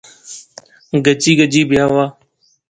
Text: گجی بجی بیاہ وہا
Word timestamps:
گجی 1.05 1.33
بجی 1.37 1.61
بیاہ 1.69 1.91
وہا 1.93 2.05